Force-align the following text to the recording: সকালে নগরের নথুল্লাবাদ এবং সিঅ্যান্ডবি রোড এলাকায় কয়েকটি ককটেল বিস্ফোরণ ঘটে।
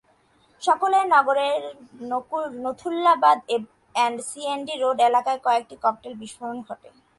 সকালে 0.61 0.99
নগরের 1.15 1.61
নথুল্লাবাদ 2.63 3.37
এবং 3.55 4.11
সিঅ্যান্ডবি 4.29 4.75
রোড 4.77 4.97
এলাকায় 5.09 5.39
কয়েকটি 5.45 5.75
ককটেল 5.83 6.13
বিস্ফোরণ 6.21 6.57
ঘটে। 6.67 6.89